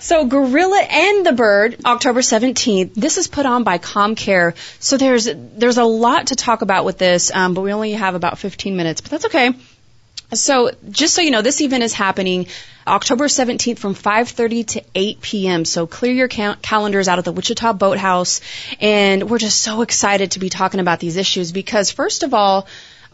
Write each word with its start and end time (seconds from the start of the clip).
So 0.00 0.26
Gorilla 0.26 0.80
and 0.80 1.24
the 1.24 1.32
Bird, 1.32 1.78
October 1.84 2.20
17th. 2.20 2.94
This 2.94 3.16
is 3.16 3.26
put 3.26 3.46
on 3.46 3.64
by 3.64 3.78
ComCare. 3.78 4.54
So 4.80 4.96
there's 4.96 5.28
there's 5.32 5.78
a 5.78 5.84
lot 5.84 6.28
to 6.28 6.36
talk 6.36 6.62
about 6.62 6.84
with 6.84 6.98
this, 6.98 7.30
um, 7.34 7.54
but 7.54 7.62
we 7.62 7.72
only 7.72 7.92
have 7.92 8.14
about 8.14 8.38
15 8.38 8.76
minutes, 8.76 9.00
but 9.00 9.10
that's 9.10 9.24
okay. 9.26 9.52
So 10.34 10.72
just 10.90 11.14
so 11.14 11.22
you 11.22 11.30
know, 11.30 11.42
this 11.42 11.60
event 11.60 11.84
is 11.84 11.92
happening 11.92 12.46
October 12.86 13.26
17th 13.26 13.78
from 13.78 13.94
5:30 13.94 14.66
to 14.66 14.84
8 14.94 15.20
p.m. 15.20 15.64
So 15.64 15.86
clear 15.86 16.12
your 16.12 16.28
cal- 16.28 16.56
calendars 16.56 17.08
out 17.08 17.18
at 17.18 17.24
the 17.24 17.32
Wichita 17.32 17.72
Boathouse, 17.72 18.40
and 18.80 19.30
we're 19.30 19.38
just 19.38 19.62
so 19.62 19.82
excited 19.82 20.32
to 20.32 20.40
be 20.40 20.50
talking 20.50 20.80
about 20.80 21.00
these 21.00 21.16
issues 21.16 21.52
because 21.52 21.90
first 21.90 22.22
of 22.22 22.34
all, 22.34 22.66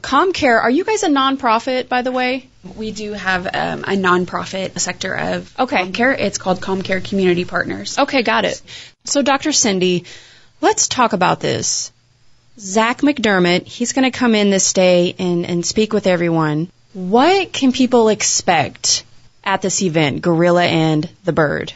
ComCare, 0.03 0.61
are 0.61 0.71
you 0.71 0.85
guys 0.85 1.03
a 1.03 1.09
nonprofit, 1.09 1.89
by 1.89 2.03
the 2.03 2.13
way? 2.13 2.49
We 2.77 2.93
do 2.93 3.13
have 3.13 3.47
um, 3.47 3.85
a 3.85 3.97
nonprofit 3.97 4.79
sector 4.79 5.15
of 5.15 5.53
Okay. 5.59 5.77
ComCare. 5.85 6.17
It's 6.19 6.39
called 6.39 6.61
ComCare 6.61 7.05
Community 7.05 7.45
Partners. 7.45 7.99
Okay, 7.99 8.23
got 8.23 8.45
it. 8.45 8.61
So, 9.05 9.23
Dr. 9.23 9.53
Cindy, 9.53 10.05
let's 10.61 10.87
talk 10.89 11.13
about 11.13 11.41
this. 11.41 11.91
Zack 12.59 13.01
McDermott, 13.01 13.67
he's 13.67 13.93
going 13.93 14.11
to 14.11 14.17
come 14.17 14.35
in 14.35 14.51
this 14.51 14.73
day 14.73 15.15
and, 15.19 15.45
and 15.47 15.67
speak 15.67 15.93
with 15.93 16.07
everyone. 16.07 16.71
What 16.93 17.53
can 17.53 17.73
people 17.73 18.09
expect 18.09 19.05
at 19.43 19.63
this 19.63 19.83
event, 19.83 20.23
Gorilla 20.23 20.65
and 20.65 21.09
the 21.25 21.33
Bird? 21.33 21.73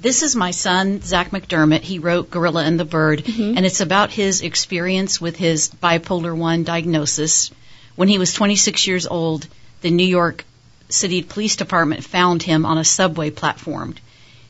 This 0.00 0.22
is 0.22 0.34
my 0.34 0.50
son, 0.50 1.00
Zack 1.02 1.30
McDermott. 1.30 1.80
He 1.82 1.98
wrote 1.98 2.30
Gorilla 2.30 2.64
and 2.64 2.80
the 2.80 2.84
Bird, 2.84 3.22
and 3.26 3.64
it's 3.64 3.80
about 3.80 4.10
his 4.10 4.42
experience 4.42 5.20
with 5.20 5.36
his 5.36 5.70
bipolar 5.70 6.36
1 6.36 6.64
diagnosis. 6.64 7.50
When 7.94 8.08
he 8.08 8.18
was 8.18 8.34
26 8.34 8.86
years 8.86 9.06
old, 9.06 9.46
the 9.84 9.90
New 9.90 10.06
York 10.06 10.46
City 10.88 11.22
Police 11.22 11.56
Department 11.56 12.04
found 12.04 12.42
him 12.42 12.64
on 12.64 12.78
a 12.78 12.84
subway 12.84 13.28
platform. 13.28 13.94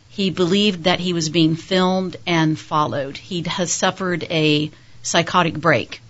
He 0.08 0.30
believed 0.30 0.84
that 0.84 1.00
he 1.00 1.12
was 1.12 1.28
being 1.28 1.56
filmed 1.56 2.16
and 2.24 2.56
followed. 2.56 3.16
He 3.16 3.42
has 3.48 3.72
suffered 3.72 4.22
a 4.30 4.70
psychotic 5.02 5.54
break. 5.54 6.00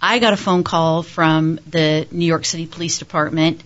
I 0.00 0.18
got 0.18 0.32
a 0.32 0.36
phone 0.36 0.64
call 0.64 1.04
from 1.04 1.60
the 1.70 2.08
New 2.10 2.26
York 2.26 2.44
City 2.44 2.66
Police 2.66 2.98
Department. 2.98 3.62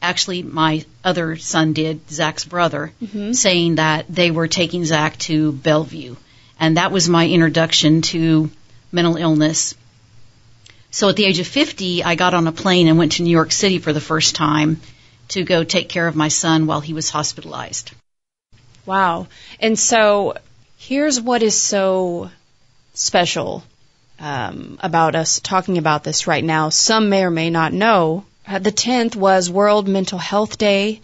Actually, 0.00 0.42
my 0.42 0.86
other 1.04 1.36
son 1.36 1.74
did, 1.74 2.08
Zack's 2.08 2.46
brother, 2.46 2.92
mm-hmm. 3.02 3.32
saying 3.32 3.74
that 3.74 4.06
they 4.08 4.30
were 4.30 4.48
taking 4.48 4.86
Zack 4.86 5.18
to 5.28 5.52
Bellevue. 5.52 6.16
And 6.58 6.78
that 6.78 6.92
was 6.92 7.10
my 7.10 7.28
introduction 7.28 8.00
to 8.12 8.48
mental 8.90 9.18
illness. 9.18 9.74
So 10.94 11.08
at 11.08 11.16
the 11.16 11.24
age 11.24 11.40
of 11.40 11.48
50, 11.48 12.04
I 12.04 12.14
got 12.14 12.34
on 12.34 12.46
a 12.46 12.52
plane 12.52 12.86
and 12.86 12.96
went 12.96 13.12
to 13.12 13.24
New 13.24 13.32
York 13.32 13.50
City 13.50 13.80
for 13.80 13.92
the 13.92 14.00
first 14.00 14.36
time 14.36 14.80
to 15.30 15.42
go 15.42 15.64
take 15.64 15.88
care 15.88 16.06
of 16.06 16.14
my 16.14 16.28
son 16.28 16.68
while 16.68 16.80
he 16.80 16.92
was 16.92 17.10
hospitalized. 17.10 17.90
Wow. 18.86 19.26
And 19.58 19.76
so 19.76 20.36
here's 20.78 21.20
what 21.20 21.42
is 21.42 21.60
so 21.60 22.30
special 22.92 23.64
um, 24.20 24.78
about 24.84 25.16
us 25.16 25.40
talking 25.40 25.78
about 25.78 26.04
this 26.04 26.28
right 26.28 26.44
now. 26.44 26.68
Some 26.68 27.08
may 27.08 27.24
or 27.24 27.30
may 27.30 27.50
not 27.50 27.72
know. 27.72 28.24
Uh, 28.46 28.60
the 28.60 28.70
10th 28.70 29.16
was 29.16 29.50
World 29.50 29.88
Mental 29.88 30.20
Health 30.20 30.58
Day. 30.58 31.00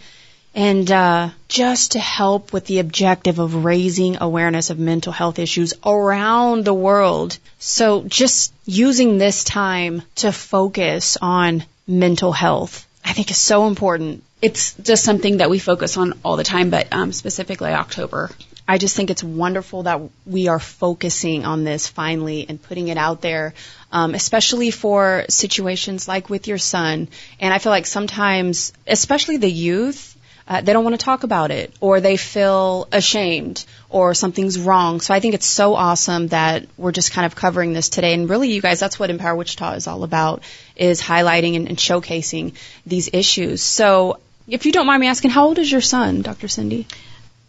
And 0.53 0.91
uh, 0.91 1.29
just 1.47 1.93
to 1.93 1.99
help 1.99 2.51
with 2.51 2.65
the 2.65 2.79
objective 2.79 3.39
of 3.39 3.63
raising 3.63 4.17
awareness 4.21 4.69
of 4.69 4.79
mental 4.79 5.13
health 5.13 5.39
issues 5.39 5.73
around 5.85 6.65
the 6.65 6.73
world. 6.73 7.37
So 7.57 8.03
just 8.03 8.53
using 8.65 9.17
this 9.17 9.45
time 9.45 10.01
to 10.15 10.31
focus 10.33 11.17
on 11.21 11.63
mental 11.87 12.33
health, 12.33 12.85
I 13.05 13.13
think 13.13 13.31
is 13.31 13.37
so 13.37 13.67
important. 13.67 14.23
It's 14.41 14.73
just 14.73 15.05
something 15.05 15.37
that 15.37 15.49
we 15.49 15.59
focus 15.59 15.95
on 15.95 16.19
all 16.25 16.35
the 16.35 16.43
time, 16.43 16.69
but 16.69 16.87
um, 16.91 17.13
specifically 17.13 17.71
October. 17.71 18.29
I 18.67 18.77
just 18.77 18.95
think 18.95 19.09
it's 19.09 19.23
wonderful 19.23 19.83
that 19.83 20.01
we 20.25 20.47
are 20.47 20.59
focusing 20.59 21.45
on 21.45 21.63
this 21.63 21.87
finally 21.87 22.45
and 22.47 22.61
putting 22.61 22.87
it 22.87 22.97
out 22.97 23.21
there, 23.21 23.53
um, 23.91 24.15
especially 24.15 24.71
for 24.71 25.25
situations 25.29 26.07
like 26.07 26.29
with 26.29 26.47
your 26.47 26.57
son. 26.57 27.09
And 27.39 27.53
I 27.53 27.57
feel 27.57 27.71
like 27.71 27.85
sometimes, 27.85 28.71
especially 28.87 29.37
the 29.37 29.51
youth, 29.51 30.10
uh, 30.47 30.61
they 30.61 30.73
don't 30.73 30.83
want 30.83 30.99
to 30.99 31.03
talk 31.03 31.23
about 31.23 31.51
it 31.51 31.73
or 31.79 31.99
they 31.99 32.17
feel 32.17 32.87
ashamed 32.91 33.65
or 33.89 34.13
something's 34.13 34.59
wrong. 34.59 35.01
So 35.01 35.13
I 35.13 35.19
think 35.19 35.33
it's 35.33 35.45
so 35.45 35.75
awesome 35.75 36.27
that 36.29 36.65
we're 36.77 36.91
just 36.91 37.11
kind 37.11 37.25
of 37.25 37.35
covering 37.35 37.73
this 37.73 37.89
today. 37.89 38.13
And 38.13 38.29
really, 38.29 38.51
you 38.51 38.61
guys, 38.61 38.79
that's 38.79 38.99
what 38.99 39.09
Empower 39.09 39.35
Wichita 39.35 39.73
is 39.73 39.87
all 39.87 40.03
about, 40.03 40.43
is 40.75 41.01
highlighting 41.01 41.55
and, 41.55 41.67
and 41.67 41.77
showcasing 41.77 42.53
these 42.85 43.09
issues. 43.13 43.61
So 43.61 44.19
if 44.47 44.65
you 44.65 44.71
don't 44.71 44.87
mind 44.87 45.01
me 45.01 45.07
asking, 45.07 45.31
how 45.31 45.45
old 45.45 45.59
is 45.59 45.71
your 45.71 45.81
son, 45.81 46.21
Dr. 46.21 46.47
Cindy? 46.47 46.87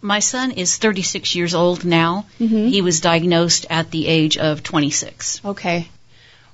My 0.00 0.19
son 0.19 0.50
is 0.50 0.76
36 0.78 1.36
years 1.36 1.54
old 1.54 1.84
now. 1.84 2.26
He 2.69 2.82
was 2.82 3.00
diagnosed 3.00 3.66
at 3.70 3.91
the 3.92 4.09
age 4.09 4.36
of 4.36 4.62
26. 4.62 5.41
Okay. 5.44 5.88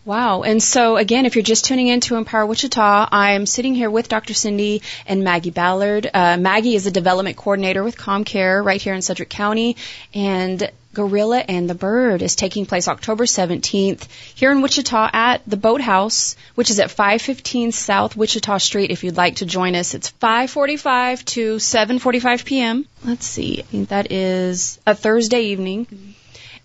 Wow. 0.08 0.40
And 0.42 0.62
so, 0.62 0.96
again, 0.96 1.26
if 1.26 1.36
you're 1.36 1.42
just 1.42 1.66
tuning 1.66 1.88
in 1.88 2.00
to 2.00 2.16
Empower 2.16 2.46
Wichita, 2.46 3.10
I'm 3.12 3.44
sitting 3.44 3.74
here 3.74 3.90
with 3.90 4.08
Dr. 4.08 4.32
Cindy 4.32 4.80
and 5.06 5.22
Maggie 5.22 5.50
Ballard. 5.50 6.08
Uh, 6.14 6.38
Maggie 6.38 6.74
is 6.74 6.86
a 6.86 6.90
development 6.90 7.36
coordinator 7.36 7.84
with 7.84 7.98
ComCare 7.98 8.64
right 8.64 8.80
here 8.80 8.94
in 8.94 9.02
Sedgwick 9.02 9.28
County. 9.28 9.76
And 10.14 10.70
Gorilla 10.94 11.40
and 11.46 11.68
the 11.68 11.74
Bird 11.74 12.22
is 12.22 12.36
taking 12.36 12.64
place 12.64 12.88
October 12.88 13.26
17th 13.26 14.08
here 14.34 14.50
in 14.50 14.62
Wichita 14.62 15.10
at 15.12 15.42
the 15.46 15.58
Boathouse, 15.58 16.36
which 16.54 16.70
is 16.70 16.80
at 16.80 16.90
515 16.90 17.72
South 17.72 18.16
Wichita 18.16 18.56
Street. 18.56 18.90
If 18.90 19.04
you'd 19.04 19.18
like 19.18 19.36
to 19.36 19.44
join 19.44 19.74
us, 19.74 19.92
it's 19.92 20.10
5:45 20.10 21.22
to 21.26 21.56
7:45 21.56 22.46
p.m. 22.46 22.86
Let's 23.04 23.26
see, 23.26 23.58
I 23.58 23.62
think 23.62 23.90
that 23.90 24.10
is 24.10 24.78
a 24.86 24.94
Thursday 24.94 25.42
evening. 25.48 26.14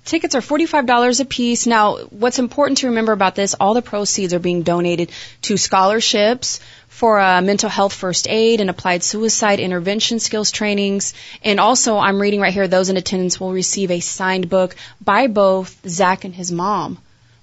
Tickets 0.06 0.36
are 0.36 0.42
$45 0.42 1.22
a 1.22 1.26
piece. 1.26 1.66
Now, 1.66 1.98
what's 1.98 2.38
important 2.38 2.80
to 2.80 2.88
remember 2.88 3.14
about 3.14 3.36
this, 3.36 3.54
all 3.58 3.74
the 3.74 3.82
proceeds 3.82 4.34
are 4.34 4.40
being 4.40 4.64
donated 4.64 5.12
to 5.44 5.56
scholarships 5.56 6.60
for 6.90 7.20
uh, 7.20 7.42
mental 7.42 7.70
health 7.70 7.94
first 7.94 8.28
aid 8.30 8.60
and 8.60 8.70
applied 8.70 9.02
suicide 9.02 9.62
intervention 9.62 10.20
skills 10.20 10.52
trainings. 10.52 11.14
And 11.42 11.58
also, 11.58 11.98
I'm 11.98 12.22
reading 12.22 12.42
right 12.42 12.54
here, 12.54 12.68
those 12.68 12.90
in 12.90 12.98
attendance 12.98 13.40
will 13.40 13.54
receive 13.54 13.92
a 13.92 14.02
signed 14.02 14.50
book 14.50 14.76
by 15.00 15.28
both 15.28 15.80
Zack 15.88 16.26
and 16.26 16.36
his 16.36 16.52
mom. 16.52 17.00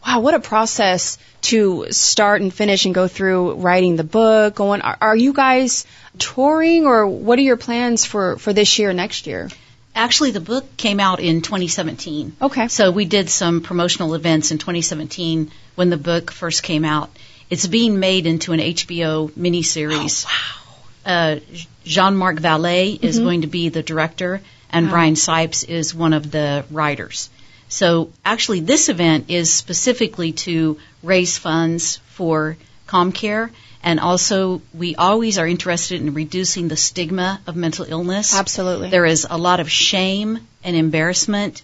Wow, 0.07 0.21
what 0.21 0.35
a 0.35 0.41
process 0.41 1.19
to 1.43 1.87
start 1.91 2.43
and 2.43 2.53
finish 2.53 2.85
and 2.85 2.95
go 2.95 3.09
through 3.09 3.55
writing 3.55 3.97
the 3.97 4.05
book. 4.05 4.55
Going, 4.55 4.83
are, 4.83 4.99
are 5.01 5.17
you 5.17 5.33
guys 5.33 5.87
touring 6.19 6.87
or 6.87 7.07
what 7.07 7.39
are 7.39 7.43
your 7.43 7.57
plans 7.57 8.05
for, 8.05 8.37
for 8.37 8.53
this 8.53 8.79
year, 8.79 8.93
next 8.93 9.27
year? 9.27 9.49
Actually, 9.95 10.31
the 10.31 10.41
book 10.41 10.77
came 10.77 11.01
out 11.01 11.21
in 11.21 11.43
2017. 11.43 12.37
Okay. 12.41 12.69
So 12.69 12.91
we 12.91 13.05
did 13.05 13.29
some 13.29 13.61
promotional 13.61 14.15
events 14.15 14.51
in 14.51 14.59
2017 14.59 15.51
when 15.75 15.91
the 15.91 15.97
book 15.97 16.31
first 16.31 16.63
came 16.63 16.85
out. 16.85 17.11
It's 17.51 17.67
being 17.67 17.99
made 17.99 18.27
into 18.27 18.53
an 18.53 18.61
HBO 18.61 19.31
miniseries. 19.33 20.25
Oh, 20.27 20.31
wow. 20.31 21.13
Uh, 21.13 21.41
Jean-Marc 21.85 22.39
Vallée 22.39 23.03
is 23.03 23.19
going 23.19 23.41
to 23.41 23.47
be 23.49 23.69
the 23.71 23.83
director, 23.83 24.41
and 24.71 24.91
Brian 24.91 25.15
Sipes 25.15 25.69
is 25.69 25.95
one 25.95 26.13
of 26.13 26.31
the 26.31 26.65
writers. 26.71 27.31
So 27.69 28.11
actually, 28.25 28.61
this 28.61 28.89
event 28.89 29.27
is 29.29 29.53
specifically 29.53 30.33
to 30.33 30.79
raise 31.03 31.39
funds 31.39 31.97
for 32.09 32.57
ComCare 32.87 33.51
And 33.83 33.99
also, 33.99 34.61
we 34.75 34.95
always 34.95 35.39
are 35.39 35.47
interested 35.47 36.01
in 36.01 36.13
reducing 36.13 36.69
the 36.69 36.77
stigma 36.77 37.41
of 37.47 37.57
mental 37.57 37.87
illness. 37.89 38.35
Absolutely. 38.35 38.91
There 38.91 39.07
is 39.07 39.27
a 39.29 39.39
lot 39.39 39.61
of 39.61 39.71
shame 39.71 40.47
and 40.63 40.77
embarrassment 40.77 41.63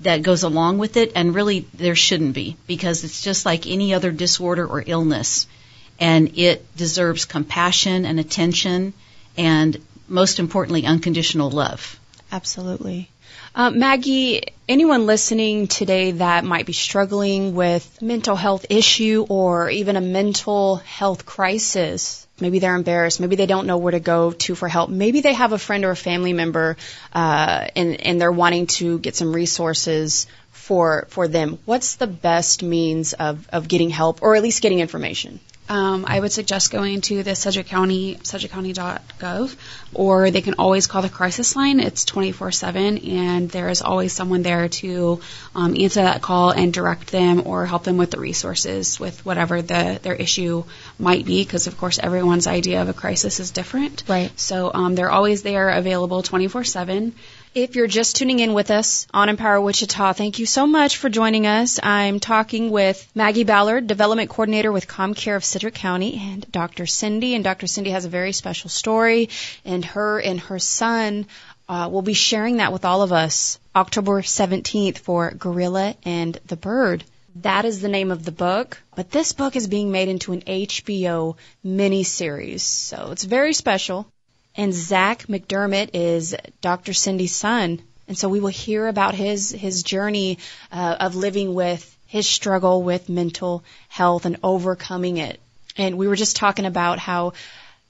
that 0.00 0.22
goes 0.22 0.42
along 0.42 0.78
with 0.78 0.96
it, 0.96 1.12
and 1.14 1.34
really 1.34 1.60
there 1.74 1.94
shouldn't 1.94 2.34
be 2.34 2.56
because 2.66 3.04
it's 3.04 3.22
just 3.22 3.46
like 3.46 3.66
any 3.66 3.94
other 3.94 4.10
disorder 4.10 4.66
or 4.66 4.82
illness, 4.84 5.46
and 6.00 6.38
it 6.38 6.76
deserves 6.76 7.24
compassion 7.24 8.04
and 8.04 8.20
attention, 8.20 8.92
and 9.36 9.76
most 10.08 10.38
importantly, 10.38 10.84
unconditional 10.86 11.50
love. 11.50 11.98
Absolutely. 12.30 13.10
Uh, 13.58 13.70
Maggie, 13.70 14.40
anyone 14.68 15.06
listening 15.06 15.66
today 15.66 16.12
that 16.12 16.44
might 16.44 16.64
be 16.64 16.72
struggling 16.72 17.56
with 17.56 18.00
mental 18.00 18.36
health 18.36 18.66
issue 18.70 19.26
or 19.28 19.68
even 19.68 19.96
a 19.96 20.00
mental 20.00 20.76
health 20.76 21.26
crisis, 21.26 22.28
maybe 22.40 22.60
they're 22.60 22.76
embarrassed, 22.76 23.18
maybe 23.18 23.34
they 23.34 23.46
don't 23.46 23.66
know 23.66 23.78
where 23.78 23.90
to 23.90 23.98
go 23.98 24.30
to 24.30 24.54
for 24.54 24.68
help, 24.68 24.90
maybe 24.90 25.22
they 25.22 25.32
have 25.34 25.52
a 25.52 25.58
friend 25.58 25.84
or 25.84 25.90
a 25.90 25.96
family 25.96 26.32
member 26.32 26.76
uh, 27.12 27.66
and, 27.74 28.00
and 28.00 28.20
they're 28.20 28.30
wanting 28.30 28.68
to 28.68 29.00
get 29.00 29.16
some 29.16 29.34
resources 29.34 30.28
for 30.52 31.08
for 31.08 31.26
them. 31.26 31.58
What's 31.64 31.96
the 31.96 32.06
best 32.06 32.62
means 32.62 33.12
of, 33.12 33.48
of 33.48 33.66
getting 33.66 33.90
help 33.90 34.22
or 34.22 34.36
at 34.36 34.42
least 34.44 34.62
getting 34.62 34.78
information? 34.78 35.40
Um, 35.68 36.04
I 36.06 36.18
would 36.18 36.32
suggest 36.32 36.70
going 36.70 37.02
to 37.02 37.22
the 37.22 37.34
Sedgwick 37.34 37.66
County, 37.66 38.16
sedgwickcounty.gov, 38.16 39.56
or 39.94 40.30
they 40.30 40.40
can 40.40 40.54
always 40.58 40.86
call 40.86 41.02
the 41.02 41.08
crisis 41.08 41.54
line. 41.56 41.80
It's 41.80 42.04
24/7, 42.04 43.06
and 43.06 43.50
there 43.50 43.68
is 43.68 43.82
always 43.82 44.12
someone 44.12 44.42
there 44.42 44.68
to 44.68 45.20
um, 45.54 45.76
answer 45.78 46.02
that 46.02 46.22
call 46.22 46.50
and 46.50 46.72
direct 46.72 47.10
them 47.10 47.42
or 47.46 47.66
help 47.66 47.84
them 47.84 47.98
with 47.98 48.10
the 48.10 48.20
resources 48.20 48.98
with 48.98 49.24
whatever 49.26 49.60
the 49.60 50.00
their 50.02 50.14
issue 50.14 50.64
might 50.98 51.24
be. 51.26 51.44
Because 51.44 51.66
of 51.66 51.76
course, 51.76 51.98
everyone's 51.98 52.46
idea 52.46 52.80
of 52.82 52.88
a 52.88 52.94
crisis 52.94 53.40
is 53.40 53.50
different. 53.50 54.04
Right. 54.08 54.30
So 54.38 54.70
um, 54.72 54.94
they're 54.94 55.10
always 55.10 55.42
there, 55.42 55.68
available 55.68 56.22
24/7. 56.22 57.12
If 57.58 57.74
you're 57.74 57.88
just 57.88 58.14
tuning 58.14 58.38
in 58.38 58.54
with 58.54 58.70
us 58.70 59.08
on 59.12 59.28
Empower 59.28 59.60
Wichita, 59.60 60.12
thank 60.12 60.38
you 60.38 60.46
so 60.46 60.64
much 60.64 60.96
for 60.96 61.08
joining 61.08 61.48
us. 61.48 61.80
I'm 61.82 62.20
talking 62.20 62.70
with 62.70 63.04
Maggie 63.16 63.42
Ballard, 63.42 63.88
Development 63.88 64.30
Coordinator 64.30 64.70
with 64.70 64.86
ComCare 64.86 65.34
of 65.34 65.44
Sedgwick 65.44 65.74
County, 65.74 66.20
and 66.22 66.48
Dr. 66.52 66.86
Cindy. 66.86 67.34
And 67.34 67.42
Dr. 67.42 67.66
Cindy 67.66 67.90
has 67.90 68.04
a 68.04 68.08
very 68.08 68.32
special 68.32 68.70
story, 68.70 69.30
and 69.64 69.84
her 69.86 70.20
and 70.20 70.38
her 70.38 70.60
son 70.60 71.26
uh, 71.68 71.88
will 71.90 72.02
be 72.02 72.12
sharing 72.12 72.58
that 72.58 72.72
with 72.72 72.84
all 72.84 73.02
of 73.02 73.12
us 73.12 73.58
October 73.74 74.22
17th 74.22 74.98
for 74.98 75.32
Gorilla 75.32 75.96
and 76.04 76.38
the 76.46 76.56
Bird. 76.56 77.02
That 77.42 77.64
is 77.64 77.80
the 77.80 77.88
name 77.88 78.12
of 78.12 78.24
the 78.24 78.30
book, 78.30 78.80
but 78.94 79.10
this 79.10 79.32
book 79.32 79.56
is 79.56 79.66
being 79.66 79.90
made 79.90 80.08
into 80.08 80.32
an 80.32 80.42
HBO 80.42 81.34
miniseries, 81.66 82.60
so 82.60 83.08
it's 83.10 83.24
very 83.24 83.52
special. 83.52 84.06
And 84.58 84.74
Zack 84.74 85.28
McDermott 85.28 85.90
is 85.94 86.36
Dr. 86.60 86.92
Cindy's 86.92 87.34
son. 87.34 87.80
And 88.08 88.18
so 88.18 88.28
we 88.28 88.40
will 88.40 88.48
hear 88.48 88.88
about 88.88 89.14
his, 89.14 89.52
his 89.52 89.84
journey 89.84 90.38
uh, 90.72 90.96
of 90.98 91.14
living 91.14 91.54
with 91.54 91.96
his 92.08 92.26
struggle 92.26 92.82
with 92.82 93.08
mental 93.08 93.62
health 93.88 94.26
and 94.26 94.38
overcoming 94.42 95.18
it. 95.18 95.38
And 95.76 95.96
we 95.96 96.08
were 96.08 96.16
just 96.16 96.34
talking 96.34 96.66
about 96.66 96.98
how 96.98 97.34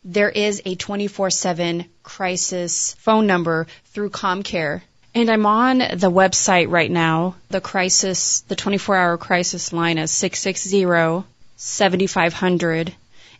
there 0.04 0.28
is 0.28 0.60
a 0.66 0.76
24-7 0.76 1.86
crisis 2.02 2.92
phone 2.98 3.26
number 3.26 3.66
through 3.86 4.10
ComCare. 4.10 4.82
And 5.14 5.30
I'm 5.30 5.46
on 5.46 5.78
the 5.78 6.10
website 6.10 6.70
right 6.70 6.90
now. 6.90 7.36
The 7.48 7.62
crisis, 7.62 8.40
the 8.40 8.56
24-hour 8.56 9.16
crisis 9.16 9.72
line 9.72 9.96
is 9.96 10.12
660-7500. 10.12 12.92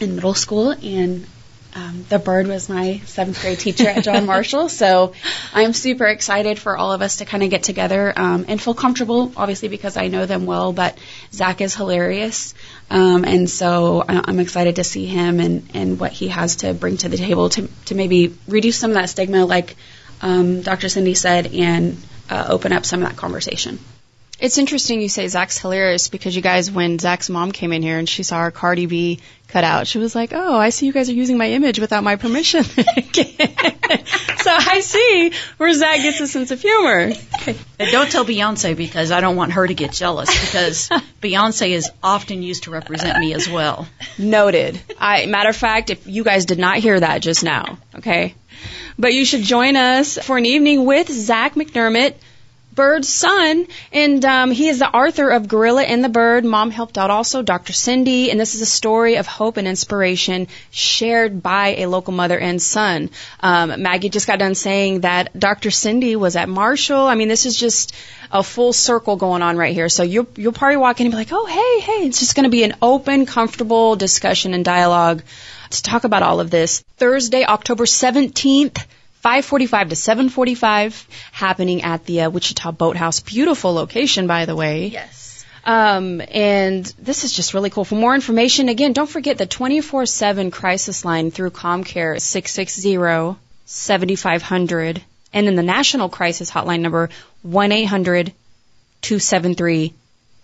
in 0.00 0.16
middle 0.16 0.34
school, 0.34 0.70
and 0.70 1.26
um, 1.76 2.06
the 2.08 2.18
bird 2.18 2.46
was 2.46 2.70
my 2.70 3.02
seventh 3.04 3.38
grade 3.42 3.58
teacher 3.58 3.86
at 3.86 4.02
John 4.02 4.24
Marshall. 4.24 4.70
So 4.70 5.12
I'm 5.52 5.74
super 5.74 6.06
excited 6.06 6.58
for 6.58 6.74
all 6.74 6.94
of 6.94 7.02
us 7.02 7.16
to 7.16 7.26
kind 7.26 7.42
of 7.42 7.50
get 7.50 7.64
together 7.64 8.14
um, 8.16 8.46
and 8.48 8.60
feel 8.60 8.72
comfortable, 8.72 9.30
obviously 9.36 9.68
because 9.68 9.98
I 9.98 10.08
know 10.08 10.24
them 10.24 10.46
well. 10.46 10.72
But 10.72 10.96
Zack 11.32 11.60
is 11.60 11.74
hilarious, 11.74 12.54
um, 12.88 13.24
and 13.26 13.48
so 13.48 14.02
I'm 14.08 14.40
excited 14.40 14.76
to 14.76 14.84
see 14.84 15.04
him 15.04 15.38
and 15.38 15.68
and 15.74 16.00
what 16.00 16.12
he 16.12 16.28
has 16.28 16.56
to 16.56 16.72
bring 16.72 16.96
to 16.98 17.10
the 17.10 17.18
table 17.18 17.50
to 17.50 17.68
to 17.86 17.94
maybe 17.94 18.34
reduce 18.48 18.78
some 18.78 18.92
of 18.92 18.94
that 18.94 19.10
stigma, 19.10 19.44
like 19.44 19.76
um, 20.22 20.62
Dr. 20.62 20.88
Cindy 20.88 21.12
said, 21.12 21.52
and 21.52 21.98
uh, 22.30 22.46
open 22.48 22.72
up 22.72 22.86
some 22.86 23.02
of 23.02 23.08
that 23.10 23.18
conversation. 23.18 23.78
It's 24.38 24.58
interesting 24.58 25.00
you 25.00 25.08
say 25.08 25.26
Zack's 25.28 25.58
hilarious 25.58 26.08
because 26.08 26.36
you 26.36 26.42
guys, 26.42 26.70
when 26.70 26.98
Zack's 26.98 27.30
mom 27.30 27.52
came 27.52 27.72
in 27.72 27.80
here 27.82 27.98
and 27.98 28.06
she 28.06 28.22
saw 28.22 28.36
our 28.36 28.50
Cardi 28.50 28.84
B 28.84 29.20
cut 29.48 29.64
out, 29.64 29.86
she 29.86 29.98
was 29.98 30.14
like, 30.14 30.32
"Oh, 30.34 30.56
I 30.56 30.68
see 30.68 30.84
you 30.84 30.92
guys 30.92 31.08
are 31.08 31.14
using 31.14 31.38
my 31.38 31.50
image 31.52 31.78
without 31.78 32.04
my 32.04 32.16
permission." 32.16 32.62
so 32.64 32.80
I 34.50 34.80
see 34.82 35.32
where 35.56 35.72
Zack 35.72 36.02
gets 36.02 36.20
a 36.20 36.26
sense 36.26 36.50
of 36.50 36.60
humor. 36.60 37.12
Don't 37.78 38.10
tell 38.10 38.26
Beyonce 38.26 38.76
because 38.76 39.10
I 39.10 39.22
don't 39.22 39.36
want 39.36 39.52
her 39.52 39.66
to 39.66 39.72
get 39.72 39.92
jealous 39.92 40.28
because 40.28 40.88
Beyonce 41.22 41.70
is 41.70 41.90
often 42.02 42.42
used 42.42 42.64
to 42.64 42.70
represent 42.70 43.18
me 43.18 43.32
as 43.32 43.48
well. 43.48 43.88
Noted. 44.18 44.78
I 44.98 45.24
matter 45.24 45.48
of 45.48 45.56
fact, 45.56 45.88
if 45.88 46.06
you 46.06 46.24
guys 46.24 46.44
did 46.44 46.58
not 46.58 46.76
hear 46.76 47.00
that 47.00 47.22
just 47.22 47.42
now, 47.42 47.78
okay, 47.94 48.34
but 48.98 49.14
you 49.14 49.24
should 49.24 49.42
join 49.42 49.76
us 49.76 50.18
for 50.18 50.36
an 50.36 50.44
evening 50.44 50.84
with 50.84 51.10
Zack 51.10 51.54
McDermott. 51.54 52.16
Bird's 52.76 53.08
son, 53.08 53.66
and 53.90 54.24
um, 54.24 54.50
he 54.50 54.68
is 54.68 54.78
the 54.78 54.88
author 54.88 55.30
of 55.30 55.48
Gorilla 55.48 55.82
and 55.82 56.04
the 56.04 56.10
Bird. 56.10 56.44
Mom 56.44 56.70
helped 56.70 56.98
out 56.98 57.10
also, 57.10 57.42
Dr. 57.42 57.72
Cindy, 57.72 58.30
and 58.30 58.38
this 58.38 58.54
is 58.54 58.60
a 58.60 58.66
story 58.66 59.16
of 59.16 59.26
hope 59.26 59.56
and 59.56 59.66
inspiration 59.66 60.46
shared 60.70 61.42
by 61.42 61.68
a 61.78 61.86
local 61.86 62.12
mother 62.12 62.38
and 62.38 62.60
son. 62.60 63.10
Um, 63.40 63.82
Maggie 63.82 64.10
just 64.10 64.26
got 64.26 64.38
done 64.38 64.54
saying 64.54 65.00
that 65.00 65.36
Dr. 65.36 65.70
Cindy 65.70 66.16
was 66.16 66.36
at 66.36 66.50
Marshall. 66.50 67.06
I 67.06 67.14
mean, 67.14 67.28
this 67.28 67.46
is 67.46 67.58
just 67.58 67.94
a 68.30 68.42
full 68.42 68.74
circle 68.74 69.16
going 69.16 69.42
on 69.42 69.56
right 69.56 69.74
here. 69.74 69.88
So 69.88 70.02
you'll 70.02 70.28
you'll 70.36 70.52
probably 70.52 70.76
walk 70.76 71.00
in 71.00 71.06
and 71.06 71.12
be 71.12 71.16
like, 71.16 71.32
oh 71.32 71.46
hey 71.46 71.80
hey, 71.80 72.06
it's 72.06 72.20
just 72.20 72.34
going 72.34 72.44
to 72.44 72.50
be 72.50 72.62
an 72.62 72.74
open, 72.82 73.26
comfortable 73.26 73.96
discussion 73.96 74.54
and 74.54 74.64
dialogue 74.64 75.22
to 75.70 75.82
talk 75.82 76.04
about 76.04 76.22
all 76.22 76.40
of 76.40 76.50
this. 76.50 76.84
Thursday, 76.98 77.44
October 77.44 77.86
seventeenth. 77.86 78.86
5:45 79.26 79.88
to 79.88 79.96
7:45 79.96 81.04
happening 81.32 81.82
at 81.82 82.04
the 82.04 82.20
uh, 82.22 82.30
Wichita 82.30 82.70
Boathouse. 82.70 83.18
Beautiful 83.18 83.74
location, 83.74 84.28
by 84.28 84.44
the 84.44 84.54
way. 84.54 84.86
Yes. 84.86 85.44
Um, 85.64 86.22
and 86.32 86.84
this 87.00 87.24
is 87.24 87.32
just 87.32 87.52
really 87.52 87.70
cool. 87.70 87.84
For 87.84 87.96
more 87.96 88.14
information, 88.14 88.68
again, 88.68 88.92
don't 88.92 89.10
forget 89.10 89.36
the 89.36 89.48
24/7 89.48 90.52
crisis 90.52 91.04
line 91.04 91.32
through 91.32 91.50
ComCare 91.50 92.20
660-7500, 92.20 95.02
and 95.32 95.46
then 95.48 95.56
the 95.56 95.64
national 95.64 96.08
crisis 96.08 96.48
hotline 96.48 96.82
number 96.82 97.10
1-800-273 97.44 99.92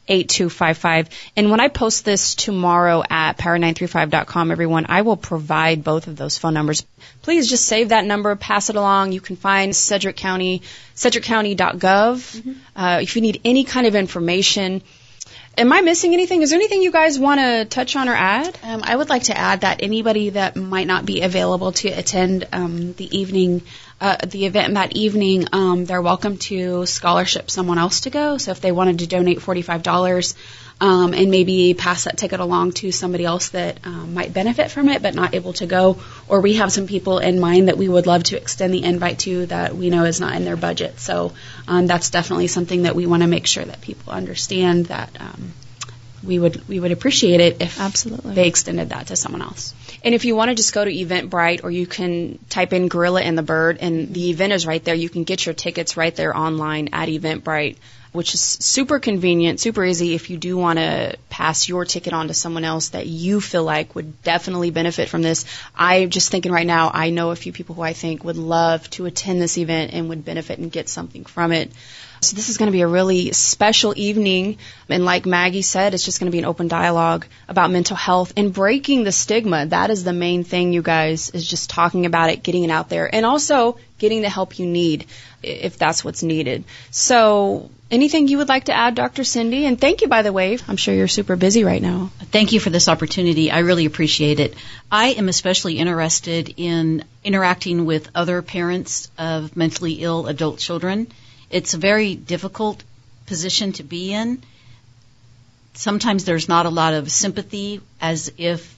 8255. 0.09 1.09
And 1.37 1.50
when 1.50 1.61
I 1.61 1.68
post 1.68 2.04
this 2.04 2.35
tomorrow 2.35 3.02
at 3.09 3.38
power935.com, 3.38 4.50
everyone, 4.50 4.87
I 4.88 5.02
will 5.02 5.16
provide 5.16 5.85
both 5.85 6.06
of 6.06 6.16
those 6.16 6.38
phone 6.38 6.54
numbers. 6.54 6.85
Please 7.23 7.49
just 7.49 7.66
save 7.66 7.90
that 7.90 8.04
number, 8.04 8.35
pass 8.37 8.68
it 8.71 8.76
along. 8.76 9.12
You 9.12 9.21
can 9.21 9.37
find 9.37 9.75
Sedgwick 9.75 10.16
County, 10.16 10.62
sedgwickcounty.gov. 10.97 11.76
Mm-hmm. 11.78 12.52
Uh, 12.75 12.99
if 13.02 13.16
you 13.16 13.23
need 13.23 13.40
any 13.44 13.64
kind 13.64 13.87
of 13.87 13.94
information, 13.94 14.82
Am 15.59 15.71
I 15.71 15.82
missing 15.82 16.14
anything? 16.14 16.40
Is 16.40 16.50
there 16.50 16.59
anything 16.59 16.80
you 16.80 16.90
guys 16.90 17.18
want 17.18 17.38
to 17.38 17.66
touch 17.66 17.94
on 17.94 18.09
or 18.09 18.14
add? 18.14 18.59
Um, 18.62 18.80
I 18.82 18.97
would 18.97 19.11
like 19.11 19.25
to 19.25 19.37
add 19.37 19.61
that 19.61 19.82
anybody 19.82 20.30
that 20.30 20.56
might 20.56 20.87
not 20.87 21.04
be 21.04 21.21
available 21.21 21.73
to 21.73 21.88
attend 21.90 22.49
um, 22.52 22.94
the 22.94 23.18
evening, 23.18 23.61
uh, 24.02 24.16
the 24.26 24.47
event 24.47 24.75
that 24.75 24.97
evening, 24.97 25.47
um, 25.52 25.85
they're 25.87 26.02
welcome 26.02 26.37
to 26.37 26.87
scholarship 26.87 27.50
someone 27.50 27.78
else 27.78 28.00
to 28.00 28.11
go. 28.11 28.37
So 28.38 28.50
if 28.50 28.61
they 28.61 28.73
wanted 28.73 28.99
to 28.99 29.06
donate 29.06 29.40
forty-five 29.40 29.82
dollars, 29.82 30.35
um, 30.80 31.14
and 31.14 31.30
maybe 31.30 31.75
pass 31.75 32.04
that 32.04 32.18
ticket 32.18 32.40
along 32.40 32.73
to 32.73 32.90
somebody 32.90 33.25
else 33.25 33.50
that 33.50 33.78
um, 33.85 34.14
might 34.14 34.35
benefit 34.35 34.73
from 34.73 34.88
it 34.88 35.02
but 35.02 35.14
not 35.14 35.35
able 35.35 35.52
to 35.54 35.66
go. 35.66 35.99
Or 36.28 36.40
we 36.40 36.54
have 36.54 36.73
some 36.73 36.88
people 36.88 37.18
in 37.18 37.38
mind 37.38 37.68
that 37.68 37.78
we 37.78 37.88
would 37.88 38.06
love 38.06 38.25
to 38.25 38.37
extend 38.37 38.75
the 38.75 38.82
invite 38.82 39.21
to 39.21 39.47
that 39.47 39.76
we 39.76 39.90
know 39.90 40.04
is 40.04 40.21
not 40.21 40.35
in 40.35 40.44
their 40.44 40.56
budget. 40.56 40.99
So 40.99 41.32
um, 41.68 41.87
that's 41.87 42.11
definitely 42.11 42.49
something 42.49 42.82
that 42.82 42.97
we 42.97 43.06
want 43.06 43.23
to 43.23 43.28
make 43.28 43.47
sure 43.47 43.64
that 43.64 43.80
people 43.80 44.12
understand 44.12 44.87
that. 44.87 45.11
We 46.25 46.38
would 46.38 46.69
we 46.69 46.79
would 46.79 46.93
appreciate 46.93 47.41
it 47.41 47.61
if 47.61 47.81
absolutely 47.81 48.35
they 48.35 48.47
extended 48.47 48.91
that 48.91 49.09
to 49.09 49.17
someone 49.17 49.43
else. 49.43 49.75
And 50.05 50.14
if 50.14 50.25
you 50.25 50.37
want 50.37 50.50
to 50.50 50.55
just 50.55 50.73
go 50.73 50.85
to 50.85 50.91
Eventbrite 50.91 51.64
or 51.64 51.71
you 51.71 51.87
can 51.87 52.38
type 52.49 52.73
in 52.73 52.88
Gorilla 52.88 53.23
and 53.23 53.37
the 53.37 53.43
Bird 53.43 53.79
and 53.81 54.12
the 54.12 54.31
event 54.31 54.52
is 54.52 54.67
right 54.67 54.83
there. 54.85 54.95
You 54.95 55.09
can 55.09 55.25
get 55.25 55.45
your 55.47 55.55
tickets 55.55 55.97
right 55.97 56.14
there 56.14 56.37
online 56.37 56.91
at 56.93 57.09
Eventbrite 57.09 57.76
which 58.12 58.35
is 58.35 58.41
super 58.41 58.99
convenient, 58.99 59.59
super 59.59 59.85
easy 59.85 60.14
if 60.14 60.29
you 60.29 60.37
do 60.37 60.57
want 60.57 60.79
to 60.79 61.17
pass 61.31 61.69
your 61.69 61.87
ticket 61.87 62.12
on 62.12 62.29
to 62.29 62.35
someone 62.35 62.64
else 62.64 62.91
that 62.91 63.07
you 63.07 63.41
feel 63.41 63.64
like 63.64 63.95
would 63.95 64.23
definitely 64.23 64.71
benefit 64.71 65.09
from 65.09 65.23
this. 65.23 65.47
I'm 65.75 66.11
just 66.11 66.31
thinking 66.31 66.52
right 66.52 66.67
now, 66.67 66.91
I 66.93 67.09
know 67.09 67.31
a 67.31 67.37
few 67.37 67.52
people 67.52 67.75
who 67.75 67.83
I 67.83 67.95
think 67.95 68.23
would 68.23 68.37
love 68.37 68.88
to 68.91 69.07
attend 69.07 69.41
this 69.41 69.57
event 69.57 69.95
and 69.95 70.11
would 70.11 70.26
benefit 70.26 70.59
and 70.59 70.71
get 70.71 70.91
something 70.91 71.25
from 71.25 71.52
it. 71.52 71.73
So 72.23 72.37
this 72.37 72.49
is 72.49 72.57
going 72.57 72.69
to 72.69 72.73
be 72.73 72.83
a 72.83 72.87
really 72.87 73.33
special 73.33 73.95
evening. 73.97 74.59
And 74.88 75.05
like 75.05 75.26
Maggie 75.26 75.62
said, 75.62 75.93
it's 75.93 76.05
just 76.05 76.21
going 76.21 76.31
to 76.31 76.33
be 76.33 76.38
an 76.38 76.45
open 76.45 76.69
dialogue 76.69 77.26
about 77.49 77.71
mental 77.71 77.97
health 77.97 78.33
and 78.37 78.52
breaking 78.52 79.02
the 79.02 79.11
stigma. 79.11 79.67
That 79.67 79.91
is 79.91 80.05
the 80.05 80.12
main 80.12 80.45
thing, 80.45 80.73
you 80.73 80.83
guys, 80.83 81.31
is 81.31 81.47
just 81.47 81.69
talking 81.69 82.07
about 82.07 82.31
it, 82.31 82.45
getting 82.45 82.62
it 82.62 82.71
out 82.71 82.88
there, 82.88 83.12
and 83.12 83.26
also 83.26 83.76
getting 83.99 84.23
the 84.23 84.29
help 84.29 84.59
you 84.59 84.67
need 84.67 85.07
if 85.43 85.76
that's 85.79 86.05
what's 86.05 86.23
needed. 86.23 86.64
So 86.91 87.71
Anything 87.93 88.26
you 88.26 88.38
would 88.38 88.49
like 88.49 88.64
to 88.64 88.73
add, 88.73 88.95
Dr. 88.95 89.23
Cindy? 89.23 89.67
And 89.67 89.79
thank 89.79 90.00
you, 90.00 90.09
by 90.09 90.23
the 90.23 90.33
way. 90.33 90.57
I'm 90.67 90.79
sure 90.79 90.95
you're 90.95 91.09
super 91.09 91.37
busy 91.37 91.62
right 91.62 91.83
now. 91.83 92.11
Thank 92.31 92.52
you 92.52 92.59
for 92.59 92.71
this 92.71 92.88
opportunity. 92.88 93.50
I 93.50 93.59
really 93.59 93.85
appreciate 93.85 94.41
it. 94.41 94.55
I 94.91 95.09
am 95.09 95.29
especially 95.29 95.76
interested 95.76 96.55
in 96.57 97.05
interacting 97.23 97.85
with 97.85 98.09
other 98.14 98.41
parents 98.41 99.11
of 99.19 99.55
mentally 99.59 99.97
ill 100.00 100.26
adult 100.26 100.59
children. 100.59 101.09
It's 101.52 101.75
a 101.75 101.78
very 101.78 102.14
difficult 102.16 102.82
position 103.26 103.73
to 103.75 103.82
be 103.82 104.12
in. 104.12 104.42
Sometimes 105.75 106.25
there's 106.25 106.49
not 106.49 106.66
a 106.66 106.71
lot 106.71 106.94
of 106.94 107.11
sympathy, 107.11 107.80
as 108.00 108.32
if 108.37 108.76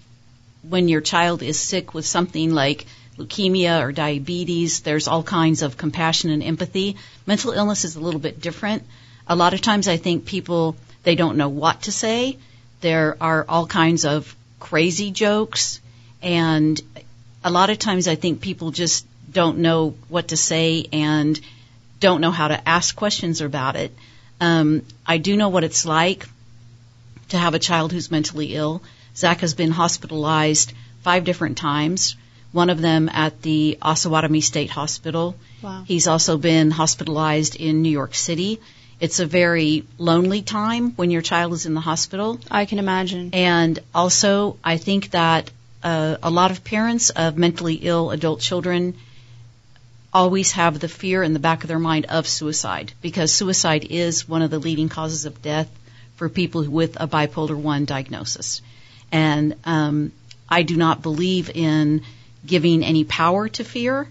when 0.69 0.89
your 0.89 1.01
child 1.01 1.43
is 1.43 1.59
sick 1.59 1.95
with 1.95 2.05
something 2.05 2.53
like 2.53 2.87
leukemia 3.17 3.81
or 3.81 3.93
diabetes, 3.93 4.81
there's 4.81 5.09
all 5.09 5.23
kinds 5.23 5.63
of 5.63 5.77
compassion 5.77 6.31
and 6.31 6.43
empathy. 6.43 6.97
Mental 7.27 7.53
illness 7.53 7.85
is 7.85 7.97
a 7.97 8.01
little 8.01 8.21
bit 8.21 8.41
different 8.41 8.83
a 9.27 9.37
lot 9.37 9.55
of 9.55 9.61
times 9.61 9.89
I 9.89 9.97
think 9.97 10.25
people, 10.25 10.77
they 11.03 11.15
don't 11.15 11.37
know 11.37 11.49
what 11.49 11.83
to 11.83 11.93
say. 11.93 12.37
There 12.81 13.17
are 13.21 13.45
all 13.49 13.67
kinds 13.67 14.05
of 14.05 14.35
crazy 14.61 15.11
jokes. 15.11 15.81
And 16.23 16.81
a 17.43 17.51
lot 17.51 17.71
of 17.71 17.79
times 17.79 18.09
I 18.09 18.15
think 18.15 18.41
people 18.41 18.71
just 18.71 19.07
don't 19.31 19.59
know 19.59 19.95
what 20.09 20.29
to 20.29 20.37
say 20.37 20.87
and 20.93 21.41
don't 22.05 22.21
know 22.21 22.31
how 22.31 22.49
to 22.49 22.69
ask 22.69 22.95
questions 22.95 23.41
about 23.41 23.77
it. 23.77 23.91
Um, 24.39 24.83
I 25.07 25.17
do 25.17 25.37
know 25.37 25.49
what 25.49 25.65
it's 25.65 25.87
like 25.87 26.27
to 27.31 27.39
have 27.39 27.55
a 27.55 27.59
child 27.59 27.93
who's 27.93 28.11
mentally 28.11 28.55
ill. 28.55 28.83
Zack 29.17 29.41
has 29.41 29.55
been 29.55 29.71
hospitalized 29.71 30.75
five 31.03 31.25
different 31.25 31.57
times. 31.57 32.17
One 32.53 32.69
of 32.69 32.83
them 32.83 33.09
at 33.09 33.41
the 33.41 33.79
Osawatomie 33.81 34.43
State 34.43 34.69
Hospital. 34.69 35.35
Wow. 35.63 35.85
He's 35.87 36.07
also 36.07 36.37
been 36.37 36.71
hospitalized 36.71 37.57
in 37.57 37.81
New 37.81 37.95
York 38.01 38.15
City. 38.15 38.61
It's 39.01 39.19
a 39.21 39.27
very 39.27 39.85
lonely 39.97 40.43
time 40.43 40.91
when 40.97 41.11
your 41.11 41.23
child 41.23 41.55
is 41.55 41.65
in 41.65 41.73
the 41.73 41.81
hospital. 41.81 42.39
I 42.51 42.67
can 42.67 42.79
imagine. 42.79 43.31
And 43.33 43.79
also, 43.95 44.59
I 44.63 44.77
think 44.77 45.11
that 45.13 45.51
uh, 45.83 46.17
a 46.23 46.31
lot 46.31 46.51
of 46.51 46.65
parents 46.65 47.09
of 47.09 47.39
mentally 47.39 47.77
ill 47.77 48.11
adult 48.11 48.41
children 48.41 48.95
always 50.15 50.53
have 50.53 50.79
the 50.79 50.89
fear 50.89 51.23
in 51.23 51.33
the 51.33 51.41
back 51.41 51.65
of 51.65 51.69
their 51.69 51.79
mind 51.79 52.07
of 52.07 52.29
suicide 52.29 52.93
because 53.03 53.33
suicide 53.33 53.85
is 53.91 54.29
one 54.29 54.43
of 54.43 54.51
the 54.51 54.61
leading 54.61 54.89
causes 54.89 55.25
of 55.25 55.43
death 55.43 55.69
for 56.17 56.29
people 56.29 56.63
with 56.63 56.97
a 57.01 57.09
bipolar 57.09 57.57
1 57.57 57.85
diagnosis. 57.85 58.63
And 59.11 59.57
um, 59.65 60.13
I 60.49 60.63
do 60.63 60.77
not 60.77 61.03
believe 61.03 61.51
in 61.51 62.03
giving 62.47 62.85
any 62.85 63.03
power 63.05 63.49
to 63.49 63.65
fear, 63.65 64.09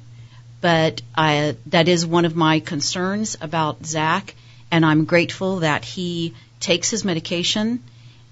but 0.59 1.01
I, 1.15 1.55
that 1.67 1.87
is 1.87 2.05
one 2.05 2.25
of 2.25 2.35
my 2.35 2.59
concerns 2.59 3.37
about 3.39 3.85
Zack 3.85 4.35
and 4.73 4.85
I'm 4.85 5.05
grateful 5.05 5.59
that 5.59 5.85
he 5.85 6.33
takes 6.59 6.89
his 6.89 7.05
medication 7.05 7.83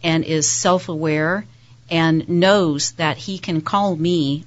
and 0.03 0.23
is 0.23 0.49
self 0.49 0.89
aware 0.89 1.45
and 1.89 2.27
knows 2.27 2.91
that 2.93 3.17
he 3.17 3.37
can 3.37 3.61
call 3.61 3.95
me 3.95 4.43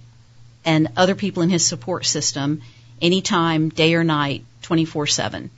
and 0.64 0.88
other 0.97 1.14
people 1.14 1.43
in 1.43 1.50
his 1.50 1.64
support 1.64 2.04
system 2.04 2.62
anytime, 3.01 3.69
day 3.69 3.95
or 3.95 4.05
night, 4.05 4.45
24 4.63 5.07
7. 5.07 5.51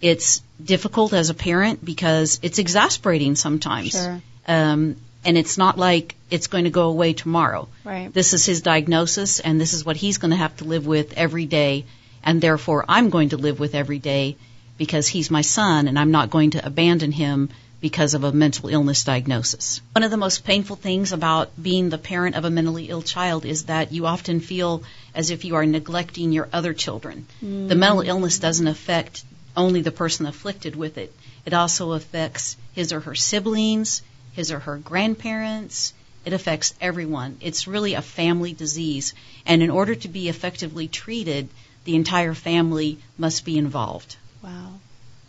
It's 0.00 0.42
difficult 0.62 1.12
as 1.12 1.30
a 1.30 1.34
parent 1.34 1.84
because 1.84 2.38
it's 2.42 2.58
exasperating 2.58 3.34
sometimes. 3.34 3.92
Sure. 3.92 4.20
Um, 4.46 4.96
and 5.24 5.36
it's 5.36 5.58
not 5.58 5.76
like 5.76 6.14
it's 6.30 6.46
going 6.46 6.64
to 6.64 6.70
go 6.70 6.88
away 6.88 7.12
tomorrow. 7.12 7.68
Right. 7.84 8.12
This 8.12 8.32
is 8.32 8.46
his 8.46 8.60
diagnosis, 8.60 9.40
and 9.40 9.60
this 9.60 9.72
is 9.72 9.84
what 9.84 9.96
he's 9.96 10.18
going 10.18 10.30
to 10.30 10.36
have 10.36 10.56
to 10.58 10.64
live 10.64 10.86
with 10.86 11.14
every 11.14 11.46
day, 11.46 11.84
and 12.22 12.40
therefore 12.40 12.84
I'm 12.88 13.10
going 13.10 13.30
to 13.30 13.36
live 13.36 13.58
with 13.58 13.74
every 13.74 13.98
day 13.98 14.36
because 14.78 15.08
he's 15.08 15.30
my 15.30 15.40
son 15.40 15.88
and 15.88 15.98
I'm 15.98 16.10
not 16.10 16.30
going 16.30 16.50
to 16.50 16.64
abandon 16.64 17.12
him 17.12 17.48
because 17.80 18.14
of 18.14 18.24
a 18.24 18.32
mental 18.32 18.68
illness 18.68 19.04
diagnosis. 19.04 19.80
One 19.94 20.02
of 20.02 20.10
the 20.10 20.16
most 20.16 20.44
painful 20.44 20.76
things 20.76 21.12
about 21.12 21.50
being 21.60 21.88
the 21.88 21.98
parent 21.98 22.36
of 22.36 22.44
a 22.44 22.50
mentally 22.50 22.88
ill 22.88 23.02
child 23.02 23.44
is 23.44 23.64
that 23.64 23.92
you 23.92 24.06
often 24.06 24.40
feel 24.40 24.82
as 25.14 25.30
if 25.30 25.44
you 25.44 25.56
are 25.56 25.66
neglecting 25.66 26.32
your 26.32 26.48
other 26.52 26.72
children. 26.72 27.26
Mm. 27.44 27.68
The 27.68 27.74
mental 27.74 28.00
illness 28.00 28.38
doesn't 28.38 28.66
affect 28.66 29.24
only 29.56 29.82
the 29.82 29.90
person 29.90 30.26
afflicted 30.26 30.76
with 30.76 30.98
it. 30.98 31.14
It 31.44 31.54
also 31.54 31.92
affects 31.92 32.56
his 32.74 32.92
or 32.92 33.00
her 33.00 33.14
siblings, 33.14 34.02
his 34.32 34.52
or 34.52 34.58
her 34.58 34.78
grandparents. 34.78 35.92
It 36.24 36.32
affects 36.32 36.74
everyone. 36.80 37.38
It's 37.40 37.66
really 37.66 37.94
a 37.94 38.02
family 38.02 38.52
disease. 38.52 39.14
And 39.46 39.62
in 39.62 39.70
order 39.70 39.94
to 39.94 40.08
be 40.08 40.28
effectively 40.28 40.88
treated, 40.88 41.48
the 41.84 41.94
entire 41.94 42.34
family 42.34 42.98
must 43.16 43.44
be 43.44 43.56
involved. 43.56 44.16
Wow. 44.42 44.80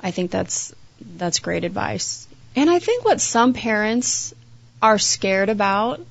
I 0.02 0.12
think 0.12 0.32
that's 0.32 0.74
that's 1.18 1.40
great 1.40 1.64
advice. 1.64 2.28
And 2.58 2.72
I 2.72 2.80
think 2.80 3.06
what 3.06 3.22
some 3.22 3.54
parents 3.54 4.34
are 4.82 4.98
scared 4.98 5.50
about 5.50 6.02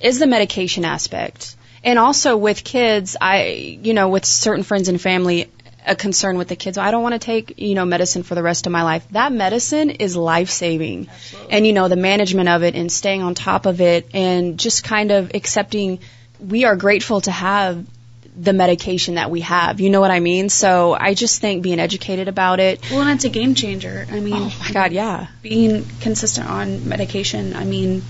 is 0.00 0.18
the 0.18 0.26
medication 0.26 0.84
aspect. 0.84 1.54
And 1.84 1.96
also 1.96 2.36
with 2.36 2.64
kids, 2.64 3.16
I, 3.20 3.78
you 3.80 3.94
know, 3.94 4.08
with 4.08 4.24
certain 4.24 4.64
friends 4.64 4.88
and 4.88 5.00
family, 5.00 5.48
a 5.86 5.94
concern 5.94 6.38
with 6.38 6.48
the 6.48 6.56
kids. 6.56 6.76
I 6.76 6.90
don't 6.90 7.04
want 7.04 7.12
to 7.12 7.20
take, 7.20 7.60
you 7.60 7.76
know, 7.76 7.84
medicine 7.84 8.24
for 8.24 8.34
the 8.34 8.42
rest 8.42 8.66
of 8.66 8.72
my 8.72 8.82
life. 8.82 9.06
That 9.12 9.32
medicine 9.32 9.90
is 9.90 10.16
life 10.16 10.50
saving. 10.50 11.06
And, 11.50 11.64
you 11.64 11.72
know, 11.72 11.86
the 11.86 11.94
management 11.94 12.48
of 12.48 12.64
it 12.64 12.74
and 12.74 12.90
staying 12.90 13.22
on 13.22 13.36
top 13.36 13.64
of 13.64 13.80
it 13.80 14.08
and 14.12 14.58
just 14.58 14.82
kind 14.82 15.12
of 15.12 15.36
accepting 15.36 16.00
we 16.40 16.64
are 16.64 16.74
grateful 16.74 17.20
to 17.20 17.30
have 17.30 17.86
the 18.36 18.52
medication 18.52 19.14
that 19.16 19.30
we 19.30 19.40
have. 19.40 19.80
You 19.80 19.90
know 19.90 20.00
what 20.00 20.10
I 20.10 20.20
mean? 20.20 20.48
So 20.48 20.96
I 20.98 21.14
just 21.14 21.40
think 21.40 21.62
being 21.62 21.80
educated 21.80 22.28
about 22.28 22.60
it. 22.60 22.90
Well, 22.90 23.02
and 23.02 23.10
it's 23.10 23.24
a 23.24 23.28
game 23.28 23.54
changer. 23.54 24.06
I 24.10 24.20
mean, 24.20 24.34
oh 24.34 24.56
my 24.60 24.70
God, 24.72 24.92
yeah. 24.92 25.28
Being 25.42 25.84
consistent 26.00 26.48
on 26.48 26.88
medication, 26.88 27.54
I 27.54 27.64
mean, 27.64 28.02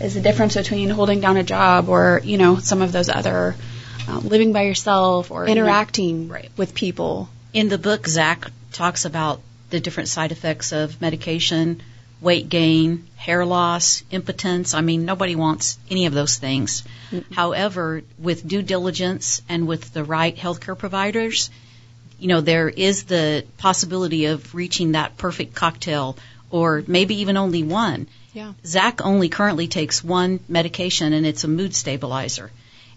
is 0.00 0.14
the 0.14 0.20
difference 0.20 0.54
between 0.54 0.90
holding 0.90 1.20
down 1.20 1.36
a 1.36 1.42
job 1.42 1.88
or, 1.88 2.20
you 2.24 2.38
know, 2.38 2.56
some 2.56 2.82
of 2.82 2.92
those 2.92 3.08
other 3.08 3.54
uh, 4.08 4.18
living 4.18 4.52
by 4.52 4.62
yourself 4.62 5.30
or 5.30 5.46
interacting 5.46 6.22
you 6.22 6.26
know, 6.26 6.34
right. 6.34 6.50
with 6.56 6.74
people. 6.74 7.28
In 7.52 7.68
the 7.68 7.78
book, 7.78 8.06
Zack 8.06 8.50
talks 8.72 9.04
about 9.04 9.40
the 9.70 9.80
different 9.80 10.08
side 10.08 10.32
effects 10.32 10.72
of 10.72 11.00
medication 11.00 11.82
weight 12.20 12.48
gain, 12.48 13.06
hair 13.16 13.44
loss, 13.44 14.02
impotence. 14.10 14.74
I 14.74 14.80
mean, 14.80 15.04
nobody 15.04 15.34
wants 15.34 15.78
any 15.90 16.06
of 16.06 16.12
those 16.12 16.36
things. 16.36 16.84
Mm-hmm. 17.10 17.34
However, 17.34 18.02
with 18.18 18.46
due 18.46 18.62
diligence 18.62 19.42
and 19.48 19.66
with 19.66 19.92
the 19.92 20.04
right 20.04 20.36
healthcare 20.36 20.76
providers, 20.76 21.50
you 22.18 22.28
know, 22.28 22.40
there 22.40 22.68
is 22.68 23.04
the 23.04 23.44
possibility 23.58 24.26
of 24.26 24.54
reaching 24.54 24.92
that 24.92 25.16
perfect 25.16 25.54
cocktail 25.54 26.16
or 26.50 26.84
maybe 26.86 27.20
even 27.20 27.36
only 27.36 27.62
one. 27.62 28.06
Yeah. 28.32 28.52
Zack 28.64 29.04
only 29.04 29.28
currently 29.28 29.66
takes 29.66 30.04
one 30.04 30.40
medication, 30.48 31.12
and 31.12 31.26
it's 31.26 31.44
a 31.44 31.48
mood 31.48 31.74
stabilizer. 31.74 32.50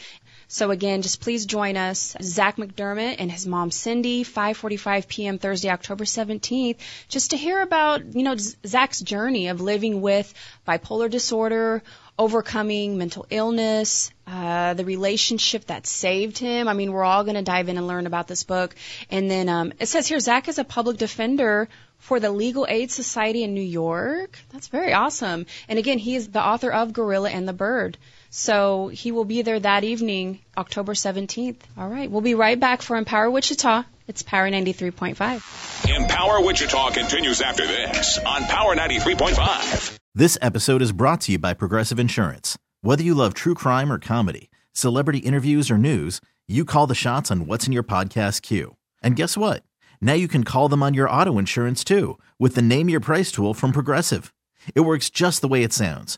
So 0.53 0.69
again, 0.69 1.01
just 1.01 1.21
please 1.21 1.45
join 1.45 1.77
us, 1.77 2.13
Zack 2.21 2.57
McDermott 2.57 3.15
and 3.19 3.31
his 3.31 3.47
mom 3.47 3.71
Cindy, 3.71 4.25
5:45 4.25 5.07
p.m. 5.07 5.37
Thursday, 5.39 5.69
October 5.69 6.03
17th, 6.03 6.75
just 7.07 7.31
to 7.31 7.37
hear 7.37 7.61
about 7.61 8.13
you 8.13 8.23
know 8.23 8.35
Zack's 8.35 8.99
journey 8.99 9.47
of 9.47 9.61
living 9.61 10.01
with 10.01 10.33
bipolar 10.67 11.09
disorder, 11.09 11.83
overcoming 12.19 12.97
mental 12.97 13.25
illness, 13.29 14.11
uh, 14.27 14.73
the 14.73 14.83
relationship 14.83 15.67
that 15.67 15.87
saved 15.87 16.37
him. 16.37 16.67
I 16.67 16.73
mean, 16.73 16.91
we're 16.91 17.05
all 17.05 17.23
going 17.23 17.35
to 17.35 17.43
dive 17.43 17.69
in 17.69 17.77
and 17.77 17.87
learn 17.87 18.05
about 18.05 18.27
this 18.27 18.43
book. 18.43 18.75
And 19.09 19.31
then 19.31 19.47
um, 19.47 19.71
it 19.79 19.85
says 19.85 20.05
here 20.05 20.19
Zack 20.19 20.49
is 20.49 20.59
a 20.59 20.65
public 20.65 20.97
defender 20.97 21.69
for 21.97 22.19
the 22.19 22.29
Legal 22.29 22.67
Aid 22.67 22.91
Society 22.91 23.43
in 23.43 23.53
New 23.53 23.61
York. 23.61 24.37
That's 24.49 24.67
very 24.67 24.91
awesome. 24.91 25.45
And 25.69 25.79
again, 25.79 25.97
he 25.97 26.15
is 26.17 26.27
the 26.27 26.45
author 26.45 26.73
of 26.73 26.91
Gorilla 26.91 27.29
and 27.29 27.47
the 27.47 27.53
Bird. 27.53 27.97
So 28.33 28.87
he 28.87 29.11
will 29.11 29.25
be 29.25 29.41
there 29.41 29.59
that 29.59 29.83
evening, 29.83 30.39
October 30.57 30.93
17th. 30.93 31.57
All 31.77 31.89
right. 31.89 32.09
We'll 32.09 32.21
be 32.21 32.33
right 32.33 32.57
back 32.57 32.81
for 32.81 32.95
Empower 32.95 33.29
Wichita. 33.29 33.83
It's 34.07 34.23
Power 34.23 34.49
93.5. 34.49 35.95
Empower 35.95 36.41
Wichita 36.41 36.91
continues 36.91 37.41
after 37.41 37.67
this 37.67 38.17
on 38.19 38.43
Power 38.43 38.73
93.5. 38.73 39.97
This 40.15 40.37
episode 40.41 40.81
is 40.81 40.93
brought 40.93 41.21
to 41.21 41.33
you 41.33 41.39
by 41.39 41.53
Progressive 41.53 41.99
Insurance. 41.99 42.57
Whether 42.81 43.03
you 43.03 43.13
love 43.13 43.33
true 43.33 43.53
crime 43.53 43.91
or 43.91 43.99
comedy, 43.99 44.49
celebrity 44.71 45.19
interviews 45.19 45.69
or 45.69 45.77
news, 45.77 46.21
you 46.47 46.63
call 46.63 46.87
the 46.87 46.95
shots 46.95 47.31
on 47.31 47.47
what's 47.47 47.67
in 47.67 47.73
your 47.73 47.83
podcast 47.83 48.41
queue. 48.43 48.77
And 49.03 49.17
guess 49.17 49.35
what? 49.35 49.63
Now 49.99 50.13
you 50.13 50.29
can 50.29 50.45
call 50.45 50.69
them 50.69 50.81
on 50.81 50.93
your 50.93 51.09
auto 51.09 51.37
insurance 51.37 51.83
too 51.83 52.17
with 52.39 52.55
the 52.55 52.61
Name 52.61 52.87
Your 52.87 53.01
Price 53.01 53.29
tool 53.29 53.53
from 53.53 53.73
Progressive. 53.73 54.33
It 54.73 54.81
works 54.81 55.09
just 55.09 55.41
the 55.41 55.49
way 55.49 55.63
it 55.63 55.73
sounds. 55.73 56.17